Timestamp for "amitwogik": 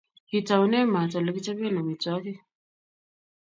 1.81-2.39